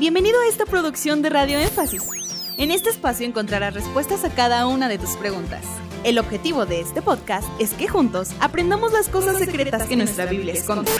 [0.00, 2.08] Bienvenido a esta producción de Radio Énfasis.
[2.56, 5.62] En este espacio encontrarás respuestas a cada una de tus preguntas.
[6.04, 10.54] El objetivo de este podcast es que juntos aprendamos las cosas secretas que nuestra Biblia
[10.54, 10.90] esconde.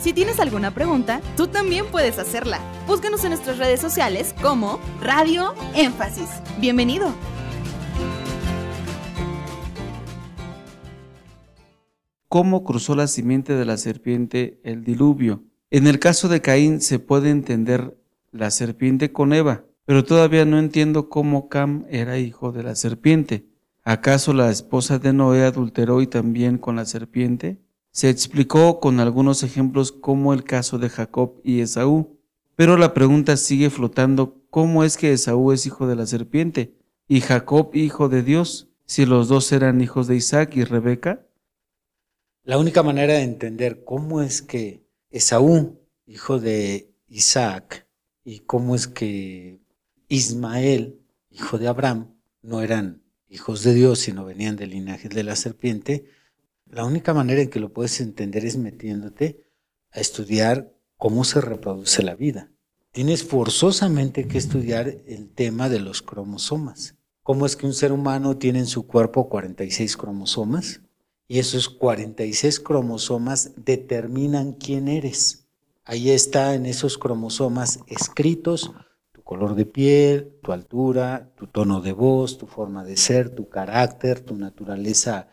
[0.00, 2.58] Si tienes alguna pregunta, tú también puedes hacerla.
[2.88, 6.28] Búscanos en nuestras redes sociales como Radio Énfasis.
[6.58, 7.14] Bienvenido.
[12.28, 15.44] ¿Cómo cruzó la simiente de la serpiente el diluvio?
[15.70, 17.94] En el caso de Caín se puede entender
[18.30, 23.46] la serpiente con Eva, pero todavía no entiendo cómo Cam era hijo de la serpiente.
[23.84, 27.58] ¿Acaso la esposa de Noé adulteró y también con la serpiente?
[27.90, 32.18] Se explicó con algunos ejemplos como el caso de Jacob y Esaú,
[32.54, 36.74] pero la pregunta sigue flotando, ¿cómo es que Esaú es hijo de la serpiente
[37.08, 41.26] y Jacob hijo de Dios, si los dos eran hijos de Isaac y Rebeca?
[42.44, 47.87] La única manera de entender cómo es que Esaú, hijo de Isaac,
[48.28, 49.58] y cómo es que
[50.06, 55.34] Ismael, hijo de Abraham, no eran hijos de Dios, sino venían del linaje de la
[55.34, 56.04] serpiente,
[56.66, 59.46] la única manera en que lo puedes entender es metiéndote
[59.92, 62.50] a estudiar cómo se reproduce la vida.
[62.92, 66.96] Tienes forzosamente que estudiar el tema de los cromosomas.
[67.22, 70.82] ¿Cómo es que un ser humano tiene en su cuerpo 46 cromosomas?
[71.28, 75.47] Y esos 46 cromosomas determinan quién eres.
[75.90, 78.70] Ahí está en esos cromosomas escritos
[79.12, 83.48] tu color de piel, tu altura, tu tono de voz, tu forma de ser, tu
[83.48, 85.28] carácter, tu naturaleza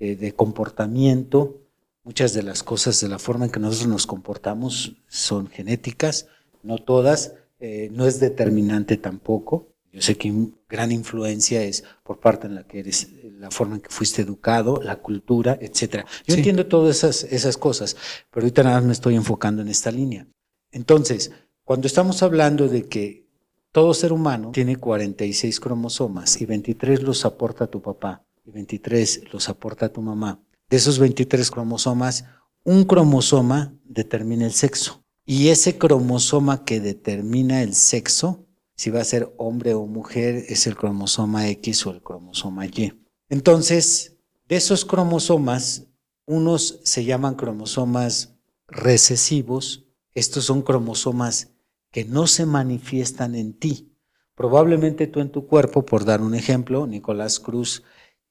[0.00, 1.60] eh, de comportamiento.
[2.02, 6.26] Muchas de las cosas de la forma en que nosotros nos comportamos son genéticas,
[6.64, 9.69] no todas, eh, no es determinante tampoco.
[9.92, 10.32] Yo sé que
[10.68, 14.80] gran influencia es por parte en la que eres, la forma en que fuiste educado,
[14.82, 16.06] la cultura, etcétera.
[16.26, 17.96] Yo entiendo todas esas, esas cosas,
[18.30, 20.28] pero ahorita nada más me estoy enfocando en esta línea.
[20.70, 21.32] Entonces,
[21.64, 23.26] cuando estamos hablando de que
[23.72, 29.48] todo ser humano tiene 46 cromosomas y 23 los aporta tu papá y 23 los
[29.48, 32.24] aporta tu mamá, de esos 23 cromosomas,
[32.62, 35.04] un cromosoma determina el sexo.
[35.24, 38.46] Y ese cromosoma que determina el sexo
[38.80, 42.94] si va a ser hombre o mujer, es el cromosoma X o el cromosoma Y.
[43.28, 44.16] Entonces,
[44.48, 45.88] de esos cromosomas,
[46.24, 48.38] unos se llaman cromosomas
[48.68, 51.52] recesivos, estos son cromosomas
[51.90, 53.92] que no se manifiestan en ti.
[54.34, 57.82] Probablemente tú en tu cuerpo, por dar un ejemplo, Nicolás Cruz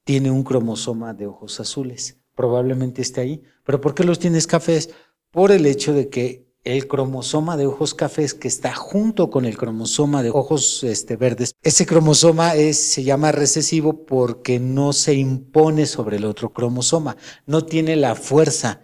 [0.02, 4.90] tiene un cromosoma de ojos azules, probablemente esté ahí, pero ¿por qué los tienes cafés?
[5.30, 9.56] Por el hecho de que el cromosoma de ojos cafés que está junto con el
[9.56, 11.54] cromosoma de ojos este, verdes.
[11.62, 17.16] Ese cromosoma es, se llama recesivo porque no se impone sobre el otro cromosoma,
[17.46, 18.82] no tiene la fuerza.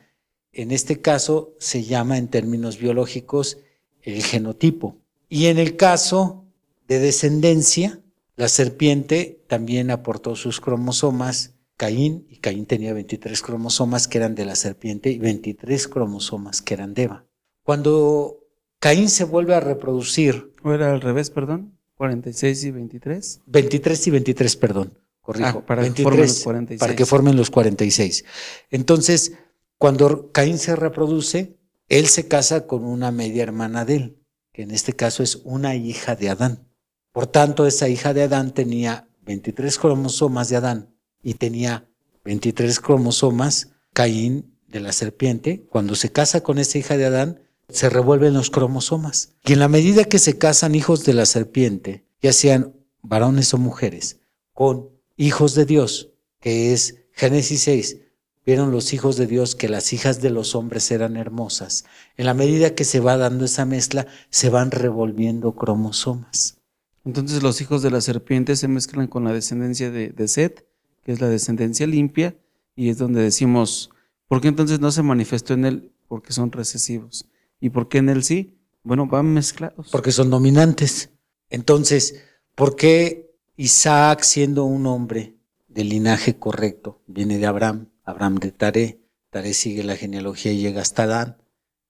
[0.52, 3.58] En este caso se llama en términos biológicos
[4.00, 4.96] el genotipo.
[5.28, 6.46] Y en el caso
[6.88, 8.00] de descendencia,
[8.36, 14.46] la serpiente también aportó sus cromosomas, Caín, y Caín tenía 23 cromosomas que eran de
[14.46, 17.25] la serpiente y 23 cromosomas que eran de Eva.
[17.66, 18.44] Cuando
[18.78, 20.52] Caín se vuelve a reproducir.
[20.62, 21.76] ¿O era al revés, perdón?
[21.96, 23.40] 46 y 23.
[23.44, 24.98] 23 y 23, perdón.
[25.20, 25.64] Corrijo.
[25.64, 26.78] Ah, para que formen los 46.
[26.78, 28.24] Para que formen los 46.
[28.70, 29.32] Entonces,
[29.78, 34.22] cuando Caín se reproduce, él se casa con una media hermana de él,
[34.52, 36.68] que en este caso es una hija de Adán.
[37.10, 41.88] Por tanto, esa hija de Adán tenía 23 cromosomas de Adán y tenía
[42.22, 45.66] 23 cromosomas Caín de la serpiente.
[45.68, 49.34] Cuando se casa con esa hija de Adán, se revuelven los cromosomas.
[49.44, 53.58] Y en la medida que se casan hijos de la serpiente, ya sean varones o
[53.58, 54.20] mujeres,
[54.52, 56.10] con hijos de Dios,
[56.40, 57.98] que es Génesis 6,
[58.44, 61.84] vieron los hijos de Dios que las hijas de los hombres eran hermosas.
[62.16, 66.58] En la medida que se va dando esa mezcla, se van revolviendo cromosomas.
[67.04, 70.66] Entonces los hijos de la serpiente se mezclan con la descendencia de, de Set,
[71.04, 72.36] que es la descendencia limpia,
[72.74, 73.90] y es donde decimos,
[74.28, 75.92] ¿por qué entonces no se manifestó en él?
[76.08, 77.26] Porque son recesivos.
[77.60, 78.58] ¿Y por qué en él sí?
[78.82, 79.88] Bueno, van mezclados.
[79.90, 81.10] Porque son dominantes.
[81.50, 82.22] Entonces,
[82.54, 85.36] ¿por qué Isaac, siendo un hombre
[85.68, 89.00] de linaje correcto, viene de Abraham, Abraham de Taré,
[89.30, 91.42] Taré sigue la genealogía y llega hasta Adán?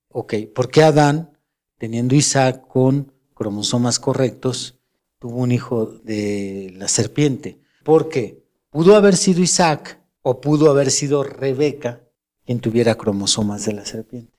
[0.09, 1.39] Ok, ¿por qué Adán,
[1.79, 4.79] teniendo Isaac con cromosomas correctos,
[5.19, 7.61] tuvo un hijo de la serpiente?
[7.85, 12.03] Porque pudo haber sido Isaac o pudo haber sido Rebeca
[12.45, 14.36] quien tuviera cromosomas de la serpiente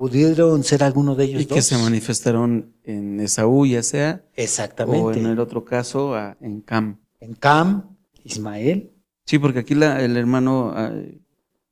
[0.00, 4.24] pudieron ser alguno de ellos y que se manifestaron en Esaú, ya sea.
[4.34, 4.98] Exactamente.
[4.98, 7.00] O en el otro caso, en Cam.
[7.20, 8.94] En Cam, Ismael.
[9.26, 10.90] Sí, porque aquí el hermano ah,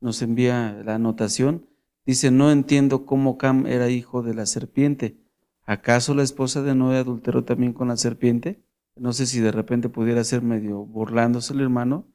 [0.03, 1.71] nos envía la anotación.
[2.05, 5.17] Dice, no entiendo cómo Cam era hijo de la serpiente.
[5.65, 8.63] ¿Acaso la esposa de Noé adulteró también con la serpiente?
[8.95, 12.07] No sé si de repente pudiera ser medio burlándose el hermano,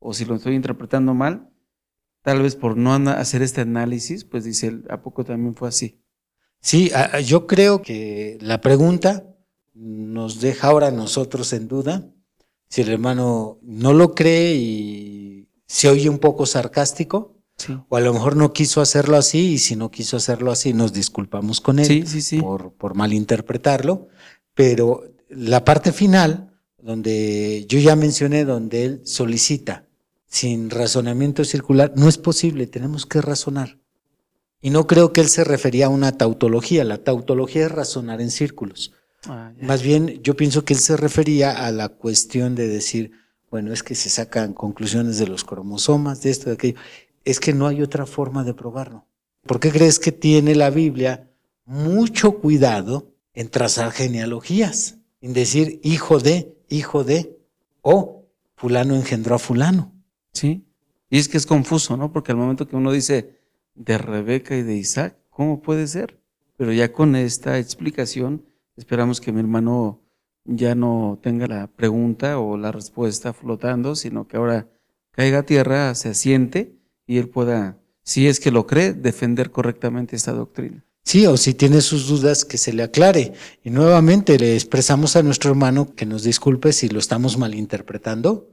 [0.00, 1.48] o si lo estoy interpretando mal,
[2.22, 6.00] tal vez por no hacer este análisis, pues dice, ¿a poco también fue así?
[6.60, 6.90] Sí,
[7.24, 9.26] yo creo que la pregunta
[9.74, 12.10] nos deja ahora nosotros en duda.
[12.68, 17.36] Si el hermano no lo cree y se oye un poco sarcástico,
[17.88, 20.92] o a lo mejor no quiso hacerlo así, y si no quiso hacerlo así, nos
[20.92, 22.06] disculpamos con él
[22.40, 24.08] Por, por malinterpretarlo.
[24.54, 29.86] Pero la parte final, donde yo ya mencioné, donde él solicita
[30.30, 33.78] sin razonamiento circular, no es posible, tenemos que razonar.
[34.62, 38.30] Y no creo que él se refería a una tautología, la tautología es razonar en
[38.30, 38.92] círculos.
[39.26, 43.10] Ah, Más bien, yo pienso que él se refería a la cuestión de decir,
[43.50, 46.78] bueno, es que se sacan conclusiones de los cromosomas, de esto, de aquello.
[47.24, 49.06] Es que no hay otra forma de probarlo.
[49.44, 51.28] ¿Por qué crees que tiene la Biblia
[51.64, 54.98] mucho cuidado en trazar genealogías?
[55.20, 57.36] En decir hijo de, hijo de,
[57.82, 59.99] o fulano engendró a fulano.
[60.32, 60.64] Sí.
[61.08, 62.12] Y es que es confuso, ¿no?
[62.12, 63.40] Porque al momento que uno dice
[63.74, 66.20] de Rebeca y de Isaac, ¿cómo puede ser?
[66.56, 68.44] Pero ya con esta explicación,
[68.76, 70.00] esperamos que mi hermano
[70.44, 74.68] ya no tenga la pregunta o la respuesta flotando, sino que ahora
[75.12, 76.76] caiga a tierra, se asiente
[77.06, 80.84] y él pueda, si es que lo cree, defender correctamente esta doctrina.
[81.02, 83.32] Sí, o si tiene sus dudas, que se le aclare.
[83.64, 88.50] Y nuevamente le expresamos a nuestro hermano que nos disculpe si lo estamos malinterpretando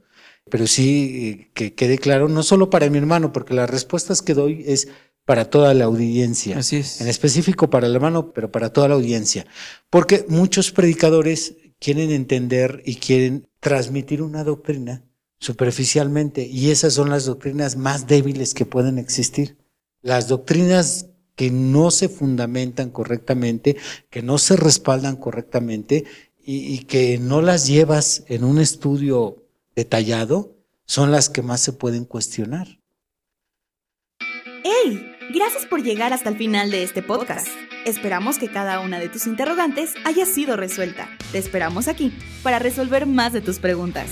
[0.48, 4.34] pero sí eh, que quede claro, no solo para mi hermano, porque las respuestas que
[4.34, 4.88] doy es
[5.24, 6.58] para toda la audiencia.
[6.58, 7.02] Así es.
[7.02, 9.46] En específico para el hermano, pero para toda la audiencia.
[9.90, 15.04] Porque muchos predicadores quieren entender y quieren transmitir una doctrina
[15.38, 19.58] superficialmente, y esas son las doctrinas más débiles que pueden existir.
[20.00, 23.76] Las doctrinas que no se fundamentan correctamente,
[24.10, 26.04] que no se respaldan correctamente
[26.42, 29.47] y, y que no las llevas en un estudio
[29.78, 32.80] detallado son las que más se pueden cuestionar.
[34.64, 35.14] ¡Hey!
[35.32, 37.46] Gracias por llegar hasta el final de este podcast.
[37.84, 41.08] Esperamos que cada una de tus interrogantes haya sido resuelta.
[41.30, 44.10] Te esperamos aquí para resolver más de tus preguntas.